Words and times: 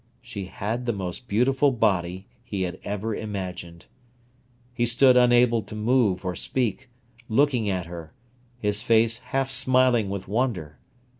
She 0.23 0.45
had 0.45 0.87
the 0.87 0.93
most 0.93 1.27
beautiful 1.27 1.69
body 1.69 2.25
he 2.43 2.63
had 2.63 2.79
ever 2.83 3.15
imagined. 3.15 3.85
He 4.73 4.87
stood 4.87 5.15
unable 5.15 5.61
to 5.61 5.75
move 5.75 6.25
or 6.25 6.35
speak, 6.35 6.89
looking 7.29 7.69
at 7.69 7.85
her, 7.85 8.11
his 8.57 8.81
face 8.81 9.19
half 9.19 9.51
smiling 9.51 10.09
with 10.09 10.27
wonder. 10.27 10.79